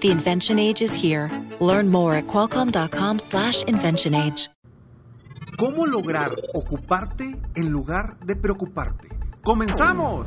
The 0.00 0.10
invention 0.10 0.58
age 0.58 0.80
is 0.80 0.94
here. 0.94 1.30
Learn 1.60 1.90
more 1.90 2.14
at 2.14 2.26
qualcomm.com/slash 2.26 3.64
invention 3.64 4.14
age. 4.14 4.48
¿Cómo 5.58 5.86
lograr 5.86 6.30
ocuparte 6.54 7.36
en 7.54 7.70
lugar 7.70 8.16
de 8.24 8.34
preocuparte? 8.34 9.08
¡Comenzamos! 9.42 10.26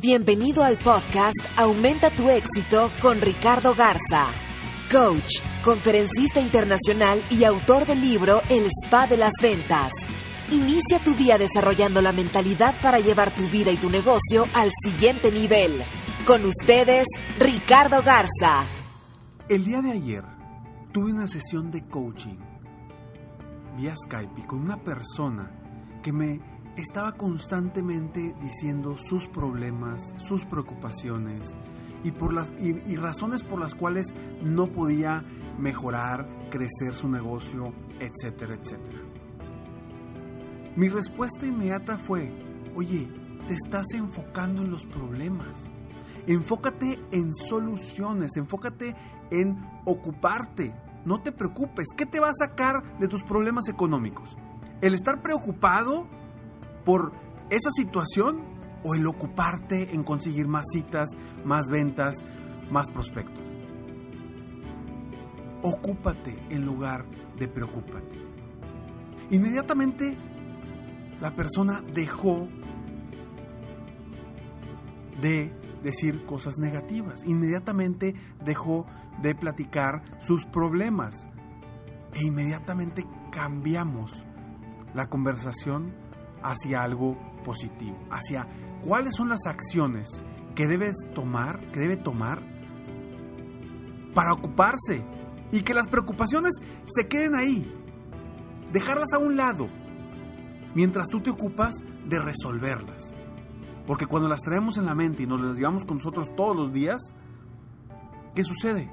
Bienvenido 0.00 0.64
al 0.64 0.76
podcast 0.76 1.36
Aumenta 1.56 2.10
tu 2.10 2.28
éxito 2.28 2.90
con 3.00 3.20
Ricardo 3.20 3.76
Garza, 3.76 4.26
coach, 4.90 5.38
conferencista 5.62 6.40
internacional 6.40 7.22
y 7.30 7.44
autor 7.44 7.86
del 7.86 8.00
libro 8.00 8.42
El 8.48 8.66
Spa 8.66 9.06
de 9.06 9.18
las 9.18 9.32
Ventas. 9.40 9.92
Inicia 10.50 10.98
tu 10.98 11.14
día 11.14 11.38
desarrollando 11.38 12.02
la 12.02 12.10
mentalidad 12.10 12.74
para 12.82 12.98
llevar 12.98 13.30
tu 13.30 13.46
vida 13.50 13.70
y 13.70 13.76
tu 13.76 13.88
negocio 13.88 14.48
al 14.52 14.72
siguiente 14.82 15.30
nivel. 15.30 15.80
Con 16.26 16.44
ustedes, 16.44 17.06
Ricardo 17.38 18.02
Garza. 18.02 18.64
El 19.48 19.64
día 19.64 19.80
de 19.80 19.92
ayer 19.92 20.24
tuve 20.90 21.12
una 21.12 21.28
sesión 21.28 21.70
de 21.70 21.86
coaching 21.86 22.34
vía 23.76 23.94
Skype 23.94 24.44
con 24.44 24.58
una 24.58 24.82
persona 24.82 25.52
que 26.02 26.12
me 26.12 26.40
estaba 26.76 27.12
constantemente 27.12 28.34
diciendo 28.42 28.96
sus 28.96 29.28
problemas, 29.28 30.12
sus 30.26 30.44
preocupaciones 30.46 31.54
y, 32.02 32.10
por 32.10 32.32
las, 32.32 32.50
y, 32.58 32.96
razones 32.96 33.44
por 33.44 33.60
las 33.60 33.76
cuales 33.76 34.12
no 34.44 34.72
podía 34.72 35.22
mejorar, 35.60 36.28
crecer 36.50 36.96
su 36.96 37.08
negocio, 37.08 37.72
etcétera, 38.00 38.54
etcétera. 38.54 38.98
Mi 40.74 40.88
respuesta 40.88 41.46
inmediata 41.46 41.98
fue, 41.98 42.32
oye, 42.74 43.08
te 43.46 43.54
estás 43.54 43.86
enfocando 43.94 44.62
en 44.62 44.72
los 44.72 44.84
problemas. 44.86 45.70
Enfócate 46.26 46.98
en 47.12 47.32
soluciones, 47.32 48.36
enfócate 48.36 48.96
en 49.30 49.56
ocuparte. 49.84 50.74
No 51.04 51.22
te 51.22 51.30
preocupes. 51.30 51.86
¿Qué 51.96 52.04
te 52.04 52.18
va 52.18 52.28
a 52.28 52.34
sacar 52.34 52.98
de 52.98 53.06
tus 53.06 53.22
problemas 53.22 53.68
económicos? 53.68 54.36
¿El 54.80 54.94
estar 54.94 55.22
preocupado 55.22 56.08
por 56.84 57.12
esa 57.50 57.70
situación 57.70 58.42
o 58.82 58.94
el 58.94 59.06
ocuparte 59.06 59.94
en 59.94 60.02
conseguir 60.02 60.48
más 60.48 60.64
citas, 60.72 61.10
más 61.44 61.66
ventas, 61.70 62.24
más 62.70 62.90
prospectos? 62.90 63.42
Ocúpate 65.62 66.44
en 66.50 66.66
lugar 66.66 67.06
de 67.38 67.46
preocúpate. 67.46 68.16
Inmediatamente 69.30 70.16
la 71.20 71.34
persona 71.34 71.82
dejó 71.94 72.48
de 75.20 75.65
decir 75.82 76.24
cosas 76.26 76.58
negativas. 76.58 77.24
Inmediatamente 77.24 78.14
dejó 78.44 78.86
de 79.22 79.34
platicar 79.34 80.02
sus 80.20 80.44
problemas. 80.46 81.26
E 82.12 82.24
inmediatamente 82.24 83.06
cambiamos 83.30 84.24
la 84.94 85.08
conversación 85.08 85.94
hacia 86.42 86.82
algo 86.82 87.18
positivo, 87.44 87.98
hacia 88.10 88.48
cuáles 88.84 89.14
son 89.14 89.28
las 89.28 89.46
acciones 89.46 90.22
que 90.54 90.66
debes 90.66 90.96
tomar, 91.14 91.60
que 91.70 91.80
debe 91.80 91.96
tomar 91.96 92.42
para 94.14 94.32
ocuparse 94.32 95.04
y 95.52 95.62
que 95.62 95.74
las 95.74 95.88
preocupaciones 95.88 96.54
se 96.84 97.06
queden 97.06 97.34
ahí. 97.34 97.72
Dejarlas 98.72 99.12
a 99.12 99.18
un 99.18 99.36
lado 99.36 99.68
mientras 100.74 101.08
tú 101.08 101.20
te 101.20 101.30
ocupas 101.30 101.74
de 102.08 102.18
resolverlas. 102.18 103.16
Porque 103.86 104.06
cuando 104.06 104.28
las 104.28 104.42
traemos 104.42 104.78
en 104.78 104.86
la 104.86 104.94
mente 104.94 105.22
y 105.22 105.26
nos 105.26 105.40
las 105.40 105.56
llevamos 105.56 105.84
con 105.84 105.98
nosotros 105.98 106.34
todos 106.34 106.56
los 106.56 106.72
días, 106.72 107.12
¿qué 108.34 108.42
sucede? 108.42 108.90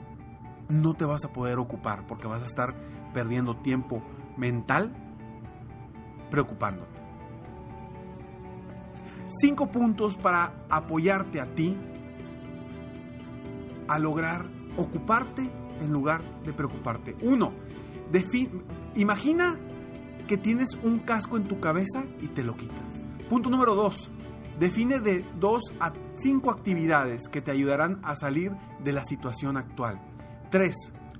No 0.69 0.93
te 0.93 1.05
vas 1.05 1.25
a 1.25 1.33
poder 1.33 1.57
ocupar 1.57 2.05
porque 2.05 2.27
vas 2.27 2.43
a 2.43 2.47
estar 2.47 2.75
perdiendo 3.13 3.57
tiempo 3.57 4.03
mental 4.37 4.93
preocupándote. 6.29 7.01
Cinco 9.27 9.71
puntos 9.71 10.17
para 10.17 10.65
apoyarte 10.69 11.41
a 11.41 11.53
ti 11.53 11.75
a 13.87 13.99
lograr 13.99 14.47
ocuparte 14.77 15.49
en 15.79 15.91
lugar 15.91 16.23
de 16.43 16.53
preocuparte. 16.53 17.15
Uno, 17.21 17.53
imagina 18.95 19.57
que 20.27 20.37
tienes 20.37 20.77
un 20.83 20.99
casco 20.99 21.37
en 21.37 21.47
tu 21.47 21.59
cabeza 21.59 22.03
y 22.21 22.27
te 22.27 22.43
lo 22.43 22.55
quitas. 22.55 23.03
Punto 23.29 23.49
número 23.49 23.75
dos, 23.75 24.11
define 24.59 24.99
de 24.99 25.25
dos 25.39 25.61
a 25.79 25.93
cinco 26.19 26.51
actividades 26.51 27.27
que 27.31 27.41
te 27.41 27.51
ayudarán 27.51 27.99
a 28.03 28.15
salir 28.15 28.51
de 28.83 28.91
la 28.91 29.03
situación 29.03 29.57
actual. 29.57 30.01
Tres, 30.49 30.75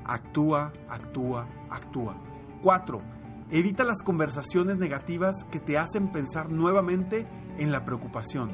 actúa, 0.06 0.74
actúa, 0.88 1.48
actúa. 1.70 2.16
Cuatro, 2.62 3.00
evita 3.50 3.84
las 3.84 4.02
conversaciones 4.02 4.78
negativas 4.78 5.44
que 5.52 5.60
te 5.60 5.78
hacen 5.78 6.12
pensar 6.12 6.50
nuevamente 6.50 7.28
en 7.58 7.72
la 7.72 7.86
preocupación. 7.86 8.50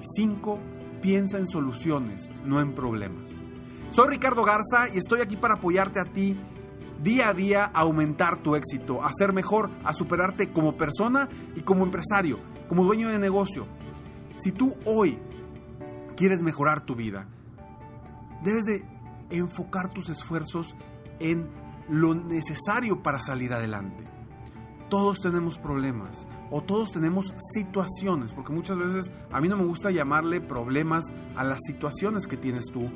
Y 0.00 0.04
cinco, 0.16 0.58
piensa 1.02 1.38
en 1.38 1.46
soluciones, 1.46 2.30
no 2.44 2.60
en 2.60 2.74
problemas. 2.74 3.34
Soy 3.90 4.08
Ricardo 4.08 4.42
Garza 4.42 4.88
y 4.92 4.98
estoy 4.98 5.20
aquí 5.20 5.36
para 5.36 5.54
apoyarte 5.54 6.00
a 6.00 6.04
ti 6.04 6.36
día 7.02 7.28
a 7.28 7.34
día 7.34 7.64
a 7.66 7.80
aumentar 7.80 8.42
tu 8.42 8.56
éxito, 8.56 9.02
a 9.02 9.10
ser 9.12 9.32
mejor, 9.32 9.70
a 9.84 9.92
superarte 9.92 10.52
como 10.52 10.76
persona 10.76 11.28
y 11.54 11.60
como 11.60 11.84
empresario, 11.84 12.38
como 12.68 12.84
dueño 12.84 13.08
de 13.08 13.18
negocio. 13.18 13.66
Si 14.36 14.52
tú 14.52 14.74
hoy 14.84 15.18
quieres 16.16 16.42
mejorar 16.42 16.84
tu 16.84 16.94
vida, 16.94 17.28
debes 18.42 18.64
de 18.64 18.84
enfocar 19.30 19.92
tus 19.92 20.08
esfuerzos 20.10 20.76
en 21.20 21.48
lo 21.88 22.14
necesario 22.14 23.02
para 23.02 23.18
salir 23.18 23.52
adelante. 23.52 24.04
Todos 24.88 25.20
tenemos 25.20 25.58
problemas 25.58 26.28
o 26.50 26.62
todos 26.62 26.92
tenemos 26.92 27.34
situaciones, 27.54 28.32
porque 28.32 28.52
muchas 28.52 28.78
veces 28.78 29.10
a 29.32 29.40
mí 29.40 29.48
no 29.48 29.56
me 29.56 29.64
gusta 29.64 29.90
llamarle 29.90 30.40
problemas 30.40 31.12
a 31.36 31.44
las 31.44 31.58
situaciones 31.66 32.26
que 32.26 32.36
tienes 32.36 32.66
tú 32.66 32.90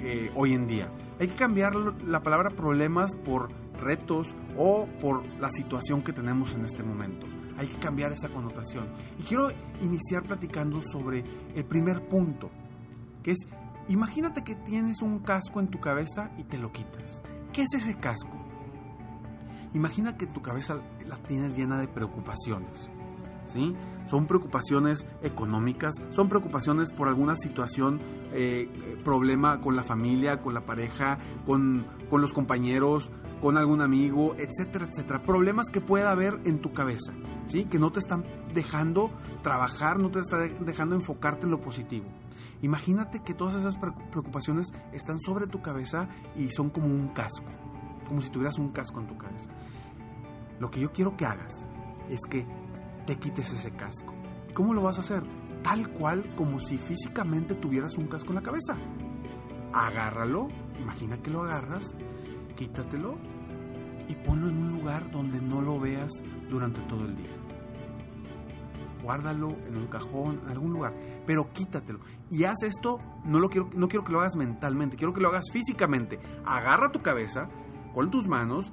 eh, 0.00 0.32
hoy 0.34 0.54
en 0.54 0.66
día. 0.66 0.90
Hay 1.20 1.28
que 1.28 1.36
cambiar 1.36 1.74
la 1.74 2.22
palabra 2.22 2.50
problemas 2.50 3.14
por 3.14 3.50
retos 3.80 4.34
o 4.56 4.86
por 5.00 5.26
la 5.40 5.50
situación 5.50 6.02
que 6.02 6.12
tenemos 6.12 6.54
en 6.54 6.64
este 6.64 6.82
momento. 6.82 7.26
Hay 7.58 7.66
que 7.68 7.78
cambiar 7.78 8.12
esa 8.12 8.28
connotación. 8.28 8.88
Y 9.18 9.24
quiero 9.24 9.50
iniciar 9.82 10.22
platicando 10.22 10.80
sobre 10.82 11.24
el 11.54 11.64
primer 11.64 12.08
punto, 12.08 12.50
que 13.22 13.32
es, 13.32 13.46
imagínate 13.88 14.42
que 14.42 14.54
tienes 14.54 15.02
un 15.02 15.18
casco 15.18 15.60
en 15.60 15.68
tu 15.68 15.80
cabeza 15.80 16.30
y 16.38 16.44
te 16.44 16.56
lo 16.56 16.72
quitas. 16.72 17.20
¿Qué 17.52 17.62
es 17.62 17.74
ese 17.74 17.96
casco? 17.96 18.38
Imagina 19.74 20.16
que 20.16 20.26
tu 20.26 20.40
cabeza 20.40 20.82
la 21.06 21.16
tienes 21.16 21.56
llena 21.56 21.78
de 21.78 21.88
preocupaciones. 21.88 22.90
¿Sí? 23.46 23.74
Son 24.06 24.26
preocupaciones 24.26 25.06
económicas, 25.22 25.94
son 26.10 26.28
preocupaciones 26.28 26.92
por 26.92 27.08
alguna 27.08 27.34
situación, 27.36 28.00
eh, 28.32 28.68
problema 29.04 29.60
con 29.60 29.74
la 29.74 29.84
familia, 29.84 30.40
con 30.40 30.54
la 30.54 30.64
pareja, 30.64 31.18
con, 31.46 31.86
con 32.10 32.20
los 32.20 32.32
compañeros, 32.32 33.10
con 33.40 33.56
algún 33.56 33.80
amigo, 33.80 34.34
etcétera, 34.38 34.86
etcétera. 34.86 35.22
Problemas 35.22 35.68
que 35.70 35.80
pueda 35.80 36.10
haber 36.10 36.40
en 36.44 36.60
tu 36.60 36.72
cabeza, 36.72 37.12
Que 37.48 37.78
no 37.78 37.90
te 37.90 37.98
están 37.98 38.24
dejando 38.52 39.10
trabajar, 39.42 39.98
no 39.98 40.10
te 40.10 40.20
están 40.20 40.64
dejando 40.66 40.94
enfocarte 40.94 41.46
en 41.46 41.50
lo 41.50 41.60
positivo. 41.60 42.06
Imagínate 42.60 43.20
que 43.20 43.32
todas 43.32 43.54
esas 43.54 43.78
preocupaciones 44.10 44.72
están 44.92 45.18
sobre 45.20 45.46
tu 45.46 45.62
cabeza 45.62 46.08
y 46.36 46.48
son 46.50 46.68
como 46.68 46.86
un 46.86 47.08
casco, 47.08 47.46
como 48.06 48.20
si 48.20 48.30
tuvieras 48.30 48.58
un 48.58 48.68
casco 48.68 49.00
en 49.00 49.06
tu 49.06 49.16
cabeza. 49.16 49.48
Lo 50.60 50.70
que 50.70 50.80
yo 50.80 50.92
quiero 50.92 51.16
que 51.16 51.24
hagas 51.24 51.66
es 52.10 52.20
que 52.28 52.46
te 53.06 53.16
quites 53.16 53.50
ese 53.52 53.70
casco. 53.70 54.12
¿Cómo 54.52 54.74
lo 54.74 54.82
vas 54.82 54.98
a 54.98 55.00
hacer? 55.00 55.22
Tal 55.62 55.88
cual 55.90 56.34
como 56.36 56.60
si 56.60 56.76
físicamente 56.76 57.54
tuvieras 57.54 57.96
un 57.96 58.08
casco 58.08 58.30
en 58.30 58.36
la 58.36 58.42
cabeza. 58.42 58.76
Agárralo, 59.72 60.48
imagina 60.78 61.16
que 61.22 61.30
lo 61.30 61.42
agarras, 61.42 61.94
quítatelo 62.56 63.16
y 64.08 64.14
ponlo 64.14 64.48
en 64.48 64.56
un 64.58 64.72
lugar 64.72 65.10
donde 65.10 65.40
no 65.40 65.62
lo 65.62 65.78
veas 65.78 66.10
durante 66.48 66.80
todo 66.82 67.04
el 67.04 67.14
día. 67.14 67.37
Guárdalo 69.08 69.56
en 69.66 69.74
un 69.74 69.86
cajón, 69.86 70.38
en 70.44 70.50
algún 70.50 70.70
lugar, 70.70 70.94
pero 71.24 71.50
quítatelo. 71.50 71.98
Y 72.28 72.44
haz 72.44 72.62
esto, 72.62 72.98
no, 73.24 73.40
lo 73.40 73.48
quiero, 73.48 73.70
no 73.74 73.88
quiero 73.88 74.04
que 74.04 74.12
lo 74.12 74.20
hagas 74.20 74.36
mentalmente, 74.36 74.98
quiero 74.98 75.14
que 75.14 75.22
lo 75.22 75.28
hagas 75.28 75.46
físicamente. 75.50 76.20
Agarra 76.44 76.92
tu 76.92 77.00
cabeza 77.00 77.48
con 77.94 78.10
tus 78.10 78.28
manos, 78.28 78.70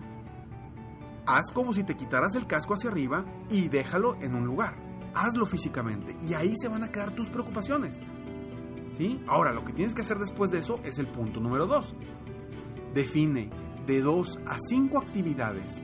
haz 1.26 1.52
como 1.54 1.72
si 1.72 1.86
te 1.86 1.96
quitaras 1.96 2.36
el 2.36 2.48
casco 2.48 2.74
hacia 2.74 2.90
arriba 2.90 3.24
y 3.50 3.70
déjalo 3.70 4.18
en 4.20 4.36
un 4.36 4.46
lugar. 4.46 4.76
Hazlo 5.14 5.46
físicamente 5.46 6.18
y 6.22 6.34
ahí 6.34 6.54
se 6.58 6.68
van 6.68 6.84
a 6.84 6.92
quedar 6.92 7.12
tus 7.12 7.30
preocupaciones. 7.30 8.02
¿Sí? 8.92 9.24
Ahora, 9.28 9.54
lo 9.54 9.64
que 9.64 9.72
tienes 9.72 9.94
que 9.94 10.02
hacer 10.02 10.20
después 10.20 10.52
de 10.52 10.58
eso 10.58 10.82
es 10.84 11.00
el 11.00 11.08
punto 11.08 11.40
número 11.40 11.66
2. 11.66 11.96
Define 12.94 13.50
de 13.88 14.02
2 14.02 14.40
a 14.46 14.58
5 14.60 14.98
actividades 14.98 15.82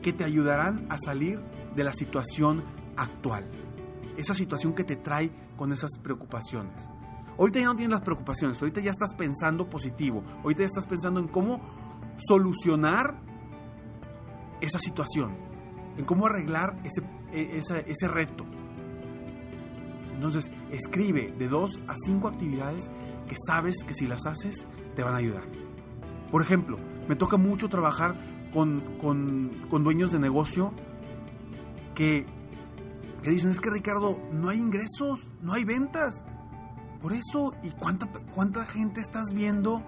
que 0.00 0.14
te 0.14 0.24
ayudarán 0.24 0.86
a 0.88 0.96
salir 0.96 1.38
de 1.74 1.84
la 1.84 1.92
situación 1.92 2.64
actual. 2.96 3.48
Esa 4.16 4.34
situación 4.34 4.74
que 4.74 4.84
te 4.84 4.96
trae 4.96 5.30
con 5.56 5.72
esas 5.72 5.98
preocupaciones. 6.02 6.88
Ahorita 7.38 7.60
ya 7.60 7.66
no 7.66 7.76
tienes 7.76 7.92
las 7.92 8.02
preocupaciones, 8.02 8.60
ahorita 8.60 8.80
ya 8.80 8.90
estás 8.90 9.14
pensando 9.14 9.68
positivo, 9.68 10.24
ahorita 10.42 10.62
ya 10.62 10.66
estás 10.66 10.86
pensando 10.86 11.20
en 11.20 11.28
cómo 11.28 11.60
solucionar 12.16 13.20
esa 14.60 14.78
situación, 14.78 15.36
en 15.98 16.04
cómo 16.04 16.26
arreglar 16.26 16.76
ese, 16.84 17.02
e, 17.32 17.58
ese, 17.86 18.08
reto. 18.08 18.44
Entonces, 20.14 20.50
escribe 20.70 21.34
de 21.38 21.48
dos 21.48 21.78
a 21.88 21.94
cinco 22.06 22.28
actividades 22.28 22.90
que 23.28 23.34
sabes 23.46 23.84
que 23.86 23.92
si 23.92 24.06
las 24.06 24.26
haces 24.26 24.66
te 24.94 25.02
van 25.02 25.14
a 25.14 25.18
ayudar. 25.18 25.44
Por 26.30 26.40
ejemplo, 26.40 26.78
me 27.06 27.16
toca 27.16 27.36
mucho 27.36 27.68
trabajar 27.68 28.16
con, 28.52 28.80
con, 28.98 29.84
dueños 29.84 30.12
de 30.12 30.18
negocio 30.18 30.72
que, 31.94 32.26
que 33.22 33.30
dicen, 33.30 33.50
es 33.50 33.60
que 33.60 33.70
Ricardo, 33.70 34.18
no 34.32 34.48
hay 34.48 34.58
ingresos, 34.58 35.32
no 35.42 35.52
hay 35.52 35.64
ventas. 35.64 36.24
Por 37.00 37.12
eso, 37.12 37.52
¿y 37.62 37.70
cuánta, 37.70 38.08
cuánta 38.34 38.64
gente 38.64 39.00
estás 39.00 39.32
viendo 39.34 39.82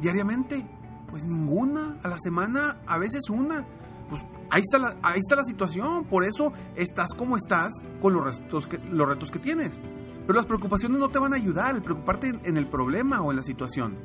diariamente? 0.00 0.66
Pues 1.08 1.24
ninguna, 1.24 1.98
a 2.02 2.08
la 2.08 2.18
semana, 2.18 2.78
a 2.86 2.98
veces 2.98 3.28
una. 3.30 3.66
Pues 4.08 4.22
ahí 4.50 4.60
está 4.60 4.78
la, 4.78 4.96
ahí 5.02 5.18
está 5.18 5.36
la 5.36 5.44
situación, 5.44 6.04
por 6.04 6.24
eso 6.24 6.52
estás 6.76 7.14
como 7.14 7.36
estás 7.36 7.72
con 8.00 8.12
los 8.12 8.24
retos 8.24 8.68
que, 8.68 8.78
los 8.78 9.08
retos 9.08 9.30
que 9.30 9.38
tienes. 9.38 9.80
Pero 10.26 10.34
las 10.34 10.46
preocupaciones 10.46 10.98
no 10.98 11.08
te 11.08 11.18
van 11.18 11.32
a 11.32 11.36
ayudar, 11.36 11.74
el 11.74 11.82
preocuparte 11.82 12.28
en, 12.44 12.56
el 12.56 12.68
problema 12.68 13.20
o 13.22 13.30
en 13.30 13.36
la 13.36 13.42
situación. 13.42 13.96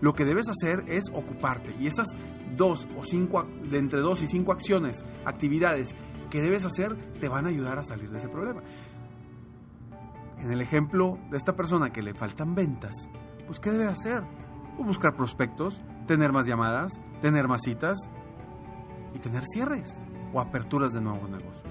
Lo 0.00 0.12
que 0.14 0.24
debes 0.24 0.48
hacer 0.48 0.84
es 0.86 1.04
ocuparte 1.12 1.74
y 1.78 1.86
esas 1.86 2.08
dos 2.56 2.86
o 2.96 3.04
cinco, 3.04 3.46
de 3.68 3.78
entre 3.78 4.00
dos 4.00 4.22
y 4.22 4.26
cinco 4.26 4.52
acciones, 4.52 5.04
actividades 5.24 5.94
que 6.30 6.40
debes 6.40 6.64
hacer, 6.64 6.96
te 7.20 7.28
van 7.28 7.46
a 7.46 7.48
ayudar 7.48 7.78
a 7.78 7.82
salir 7.82 8.10
de 8.10 8.18
ese 8.18 8.28
problema. 8.28 8.62
En 10.38 10.52
el 10.52 10.60
ejemplo 10.60 11.18
de 11.30 11.36
esta 11.36 11.56
persona 11.56 11.90
que 11.90 12.02
le 12.02 12.14
faltan 12.14 12.54
ventas, 12.54 13.08
pues 13.46 13.58
¿qué 13.60 13.70
debe 13.70 13.86
hacer? 13.86 14.22
Pues 14.76 14.86
buscar 14.86 15.16
prospectos, 15.16 15.82
tener 16.06 16.32
más 16.32 16.46
llamadas, 16.46 17.00
tener 17.20 17.48
más 17.48 17.62
citas 17.62 17.98
y 19.14 19.18
tener 19.18 19.44
cierres 19.44 20.00
o 20.32 20.40
aperturas 20.40 20.92
de 20.92 21.00
nuevos 21.00 21.28
negocios. 21.28 21.64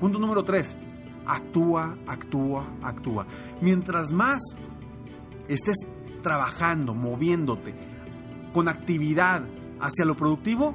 Punto 0.00 0.18
número 0.18 0.42
3. 0.42 0.78
Actúa, 1.26 1.96
actúa, 2.06 2.66
actúa. 2.82 3.26
Mientras 3.60 4.12
más 4.12 4.40
estés 5.46 5.76
trabajando, 6.22 6.94
moviéndote, 6.94 7.74
con 8.52 8.68
actividad 8.68 9.44
hacia 9.80 10.04
lo 10.04 10.16
productivo, 10.16 10.74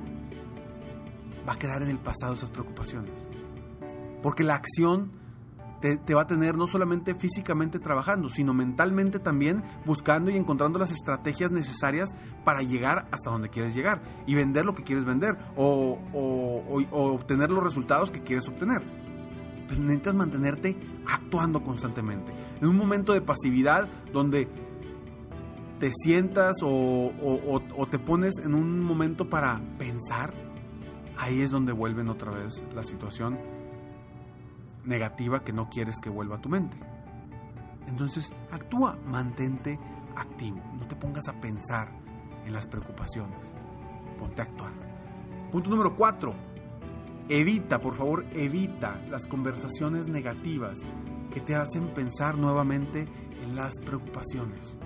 va 1.47 1.53
a 1.53 1.59
quedar 1.59 1.81
en 1.81 1.89
el 1.89 1.99
pasado 1.99 2.33
esas 2.33 2.49
preocupaciones. 2.49 3.27
Porque 4.21 4.43
la 4.43 4.55
acción 4.55 5.11
te, 5.79 6.13
va 6.13 6.21
a 6.21 6.27
tener 6.27 6.57
no 6.57 6.67
solamente 6.67 7.15
físicamente 7.15 7.79
trabajando, 7.79 8.29
sino 8.29 8.53
mentalmente 8.53 9.19
también 9.19 9.63
buscando 9.85 10.31
y 10.31 10.37
encontrando 10.37 10.79
las 10.79 10.91
estrategias 10.91 11.51
necesarias 11.51 12.15
para 12.43 12.61
llegar 12.61 13.07
hasta 13.11 13.29
donde 13.29 13.49
quieres 13.49 13.75
llegar 13.75 14.01
y 14.25 14.33
vender 14.33 14.65
lo 14.65 14.73
que 14.73 14.83
quieres 14.83 15.05
vender 15.05 15.37
o, 15.55 15.99
obtener 16.91 17.51
los 17.51 17.63
resultados 17.63 18.09
que 18.09 18.21
quieres 18.21 18.47
obtener. 18.47 18.81
Pero 19.67 19.81
necesitas 19.81 20.15
mantenerte 20.15 20.77
actuando 21.07 21.63
constantemente. 21.63 22.31
En 22.61 22.67
un 22.67 22.77
momento 22.77 23.13
de 23.13 23.21
pasividad 23.21 23.87
donde 24.11 24.47
te 25.79 25.91
sientas 25.91 26.55
o, 26.63 27.87
te 27.91 27.99
pones 27.99 28.37
en 28.43 28.55
un 28.55 28.79
momento 28.79 29.29
para 29.29 29.61
pensar, 29.77 30.33
ahí 31.17 31.41
es 31.41 31.51
donde 31.51 31.71
vuelven 31.71 32.09
otra 32.09 32.31
vez 32.31 32.63
la 32.73 32.83
situación 32.83 33.39
negativa 34.83 35.43
que 35.43 35.53
no 35.53 35.69
quieres 35.69 35.99
que 35.99 36.09
vuelva 36.09 36.37
a 36.37 36.41
tu 36.41 36.49
mente. 36.49 36.77
Entonces, 37.87 38.33
actúa, 38.51 38.97
mantente 39.05 39.79
activo, 40.15 40.61
no 40.77 40.87
te 40.87 40.95
pongas 40.95 41.27
a 41.27 41.39
pensar 41.39 41.91
en 42.45 42.53
las 42.53 42.67
preocupaciones, 42.67 43.53
ponte 44.17 44.41
a 44.41 44.45
actuar. 44.45 44.71
Punto 45.51 45.69
número 45.69 45.95
cuatro, 45.95 46.33
evita, 47.29 47.79
por 47.79 47.95
favor, 47.95 48.25
evita 48.33 49.01
las 49.09 49.27
conversaciones 49.27 50.07
negativas 50.07 50.79
que 51.31 51.41
te 51.41 51.55
hacen 51.55 51.93
pensar 51.93 52.37
nuevamente 52.37 53.07
en 53.41 53.55
las 53.55 53.79
preocupaciones. 53.79 54.77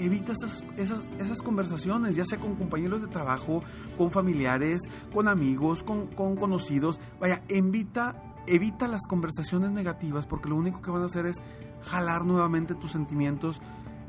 Evita 0.00 0.32
esas, 0.32 0.64
esas, 0.76 1.08
esas, 1.18 1.42
conversaciones, 1.42 2.16
ya 2.16 2.24
sea 2.24 2.38
con 2.40 2.56
compañeros 2.56 3.02
de 3.02 3.08
trabajo, 3.08 3.62
con 3.96 4.10
familiares, 4.10 4.80
con 5.12 5.28
amigos, 5.28 5.82
con, 5.82 6.06
con 6.08 6.36
conocidos. 6.36 6.98
Vaya, 7.20 7.42
evita 7.48 8.30
evita 8.46 8.88
las 8.88 9.06
conversaciones 9.06 9.70
negativas 9.72 10.26
porque 10.26 10.48
lo 10.48 10.56
único 10.56 10.80
que 10.80 10.90
van 10.90 11.02
a 11.02 11.06
hacer 11.06 11.26
es 11.26 11.36
jalar 11.82 12.24
nuevamente 12.24 12.74
tus 12.74 12.92
sentimientos 12.92 13.60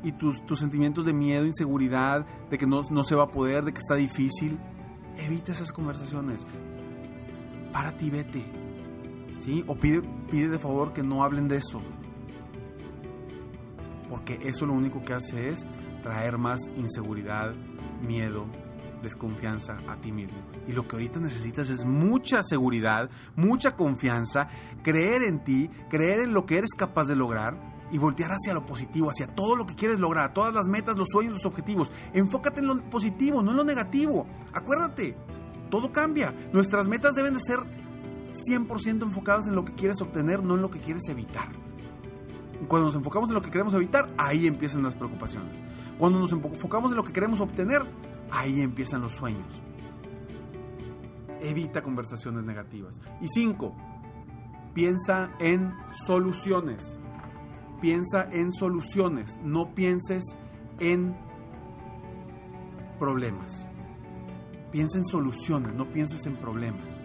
y 0.02 0.12
tus, 0.12 0.44
tus 0.46 0.58
sentimientos 0.58 1.04
de 1.04 1.12
miedo, 1.12 1.46
inseguridad, 1.46 2.26
de 2.50 2.58
que 2.58 2.66
no, 2.66 2.82
no, 2.90 3.04
se 3.04 3.14
va 3.14 3.24
a 3.24 3.30
poder, 3.30 3.64
de 3.64 3.72
que 3.72 3.78
está 3.78 3.94
difícil. 3.94 4.58
Evita 5.16 5.52
esas 5.52 5.72
conversaciones. 5.72 6.46
Para 7.72 7.96
ti, 7.96 8.10
vete. 8.10 8.44
¿Sí? 9.38 9.64
O 9.66 9.76
pide, 9.76 10.02
pide 10.30 10.48
de 10.48 10.58
favor 10.58 10.92
que 10.92 11.02
no 11.02 11.22
hablen 11.22 11.48
de 11.48 11.56
eso. 11.56 11.80
Porque 14.12 14.38
eso 14.42 14.66
lo 14.66 14.74
único 14.74 15.02
que 15.02 15.14
hace 15.14 15.48
es 15.48 15.66
traer 16.02 16.36
más 16.36 16.60
inseguridad, 16.76 17.54
miedo, 18.02 18.44
desconfianza 19.02 19.78
a 19.88 20.02
ti 20.02 20.12
mismo. 20.12 20.36
Y 20.68 20.72
lo 20.72 20.86
que 20.86 20.96
ahorita 20.96 21.18
necesitas 21.18 21.70
es 21.70 21.86
mucha 21.86 22.42
seguridad, 22.42 23.08
mucha 23.36 23.74
confianza, 23.74 24.48
creer 24.82 25.22
en 25.22 25.42
ti, 25.42 25.70
creer 25.88 26.20
en 26.20 26.34
lo 26.34 26.44
que 26.44 26.58
eres 26.58 26.74
capaz 26.76 27.06
de 27.06 27.16
lograr 27.16 27.58
y 27.90 27.96
voltear 27.96 28.32
hacia 28.32 28.52
lo 28.52 28.66
positivo, 28.66 29.08
hacia 29.08 29.28
todo 29.28 29.56
lo 29.56 29.64
que 29.64 29.76
quieres 29.76 29.98
lograr, 29.98 30.34
todas 30.34 30.52
las 30.52 30.68
metas, 30.68 30.98
los 30.98 31.08
sueños, 31.10 31.32
los 31.32 31.46
objetivos. 31.46 31.90
Enfócate 32.12 32.60
en 32.60 32.66
lo 32.66 32.90
positivo, 32.90 33.42
no 33.42 33.52
en 33.52 33.56
lo 33.56 33.64
negativo. 33.64 34.26
Acuérdate, 34.52 35.16
todo 35.70 35.90
cambia. 35.90 36.34
Nuestras 36.52 36.86
metas 36.86 37.14
deben 37.14 37.32
de 37.32 37.40
ser 37.40 37.60
100% 38.50 39.04
enfocadas 39.04 39.48
en 39.48 39.54
lo 39.54 39.64
que 39.64 39.72
quieres 39.72 40.02
obtener, 40.02 40.42
no 40.42 40.56
en 40.56 40.60
lo 40.60 40.70
que 40.70 40.80
quieres 40.80 41.08
evitar. 41.08 41.61
Cuando 42.68 42.86
nos 42.86 42.94
enfocamos 42.94 43.28
en 43.30 43.34
lo 43.34 43.42
que 43.42 43.50
queremos 43.50 43.74
evitar, 43.74 44.10
ahí 44.16 44.46
empiezan 44.46 44.82
las 44.82 44.94
preocupaciones. 44.94 45.52
Cuando 45.98 46.18
nos 46.18 46.32
enfocamos 46.32 46.90
en 46.90 46.96
lo 46.96 47.04
que 47.04 47.12
queremos 47.12 47.40
obtener, 47.40 47.82
ahí 48.30 48.60
empiezan 48.60 49.02
los 49.02 49.12
sueños. 49.12 49.62
Evita 51.40 51.82
conversaciones 51.82 52.44
negativas. 52.44 53.00
Y 53.20 53.28
cinco, 53.28 53.74
piensa 54.74 55.32
en 55.38 55.74
soluciones. 55.92 56.98
Piensa 57.80 58.28
en 58.30 58.52
soluciones, 58.52 59.38
no 59.42 59.74
pienses 59.74 60.36
en 60.78 61.16
problemas. 63.00 63.68
Piensa 64.70 64.98
en 64.98 65.04
soluciones, 65.04 65.74
no 65.74 65.90
pienses 65.90 66.24
en 66.26 66.36
problemas. 66.36 67.04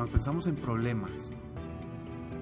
Cuando 0.00 0.14
pensamos 0.14 0.46
en 0.46 0.56
problemas, 0.56 1.30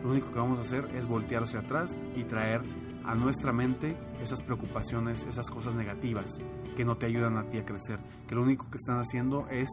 lo 0.04 0.10
único 0.10 0.30
que 0.30 0.38
vamos 0.38 0.58
a 0.58 0.62
hacer 0.62 0.94
es 0.94 1.08
voltear 1.08 1.42
hacia 1.42 1.58
atrás 1.58 1.98
y 2.14 2.22
traer 2.22 2.62
a 3.04 3.16
nuestra 3.16 3.52
mente 3.52 3.98
esas 4.22 4.42
preocupaciones, 4.42 5.24
esas 5.24 5.50
cosas 5.50 5.74
negativas 5.74 6.38
que 6.76 6.84
no 6.84 6.98
te 6.98 7.06
ayudan 7.06 7.36
a 7.36 7.50
ti 7.50 7.58
a 7.58 7.64
crecer, 7.64 7.98
que 8.28 8.36
lo 8.36 8.42
único 8.42 8.70
que 8.70 8.76
están 8.76 8.98
haciendo 9.00 9.48
es 9.48 9.68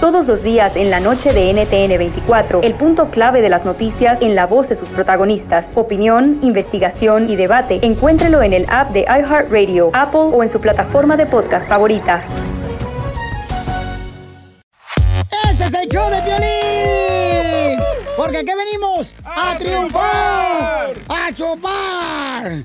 Todos 0.00 0.26
los 0.26 0.42
días 0.42 0.76
en 0.76 0.90
la 0.90 1.00
noche 1.00 1.32
de 1.32 1.52
NTN 1.52 1.98
24, 1.98 2.62
el 2.62 2.74
punto 2.74 3.10
clave 3.10 3.40
de 3.40 3.48
las 3.48 3.64
noticias 3.64 4.22
en 4.22 4.34
la 4.34 4.46
voz 4.46 4.68
de 4.68 4.76
sus 4.76 4.88
protagonistas. 4.88 5.76
Opinión, 5.76 6.38
investigación 6.42 7.28
y 7.28 7.36
debate. 7.36 7.80
Encuéntrelo 7.82 8.42
en 8.42 8.52
el 8.52 8.66
app 8.68 8.90
de 8.90 9.00
iHeartRadio, 9.00 9.90
Apple 9.94 10.30
o 10.32 10.42
en 10.42 10.50
su 10.50 10.60
plataforma 10.60 11.16
de 11.16 11.26
podcast 11.26 11.68
favorita. 11.68 12.22
Este 15.50 15.64
es 15.64 15.74
el 15.74 15.88
show 15.88 16.08
de 16.10 16.20
violín. 16.20 17.80
Porque 18.16 18.38
aquí 18.38 18.52
venimos 18.56 19.14
a, 19.24 19.58
triunfar, 19.58 20.94
a 21.08 21.32
chupar. 21.34 22.64